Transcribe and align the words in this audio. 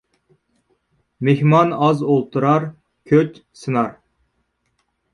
مېھمان 1.27 1.69
ئاز 1.81 1.99
ئولتۇرار، 2.07 2.69
كۆچ 3.15 3.41
سىنار. 3.63 3.97